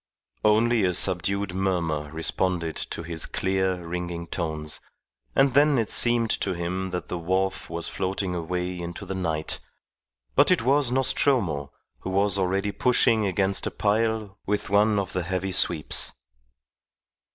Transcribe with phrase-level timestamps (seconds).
[0.43, 4.79] Only a subdued murmur responded to his clear, ringing tones;
[5.35, 9.59] and then it seemed to him that the wharf was floating away into the night;
[10.33, 15.21] but it was Nostromo, who was already pushing against a pile with one of the
[15.21, 16.13] heavy sweeps.